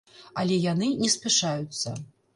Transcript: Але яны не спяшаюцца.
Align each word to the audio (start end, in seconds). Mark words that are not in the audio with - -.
Але 0.43 0.57
яны 0.63 0.89
не 1.03 1.13
спяшаюцца. 1.17 1.95